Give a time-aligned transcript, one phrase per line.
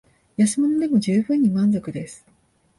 [0.35, 2.25] 安物でも充分に満足です